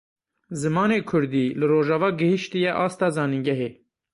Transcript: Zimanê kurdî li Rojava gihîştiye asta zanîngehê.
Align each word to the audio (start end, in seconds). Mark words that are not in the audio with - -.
Zimanê 0.61 0.99
kurdî 1.09 1.45
li 1.59 1.65
Rojava 1.71 2.09
gihîştiye 2.19 2.71
asta 2.85 3.07
zanîngehê. 3.15 3.69